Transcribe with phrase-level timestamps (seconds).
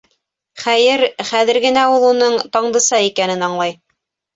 [0.61, 1.03] Хәйер,
[1.33, 3.83] хәҙер генә ул уның Таңдыса икәнен аңлай.